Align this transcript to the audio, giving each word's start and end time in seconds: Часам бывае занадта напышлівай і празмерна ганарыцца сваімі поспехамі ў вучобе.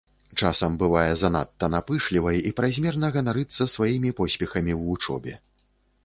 Часам 0.45 0.75
бывае 0.83 1.09
занадта 1.23 1.67
напышлівай 1.73 2.39
і 2.51 2.53
празмерна 2.59 3.07
ганарыцца 3.17 3.67
сваімі 3.75 4.13
поспехамі 4.21 4.73
ў 4.77 4.81
вучобе. 4.87 5.33